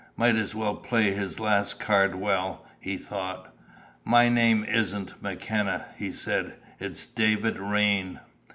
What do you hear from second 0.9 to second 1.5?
his